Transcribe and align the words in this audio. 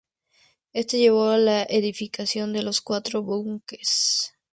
Esto 0.73 0.97
llevó 0.97 1.29
a 1.29 1.37
la 1.37 1.61
edificación 1.61 2.53
de 2.53 2.63
los 2.63 2.81
cuatro 2.81 3.21
búnkeres. 3.21 4.33